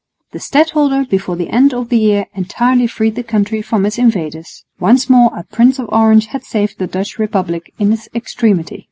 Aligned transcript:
The 0.31 0.39
stadholder 0.39 1.05
before 1.05 1.35
the 1.35 1.51
end 1.51 1.75
of 1.75 1.89
the 1.89 1.99
year 1.99 2.25
entirely 2.33 2.87
freed 2.87 3.13
the 3.13 3.21
country 3.21 3.61
from 3.61 3.85
its 3.85 3.99
invaders. 3.99 4.63
Once 4.79 5.07
more 5.11 5.31
a 5.37 5.43
Prince 5.43 5.77
of 5.77 5.89
Orange 5.89 6.25
had 6.25 6.43
saved 6.43 6.79
the 6.79 6.87
Dutch 6.87 7.19
Republic 7.19 7.71
in 7.77 7.93
its 7.93 8.09
extremity. 8.15 8.79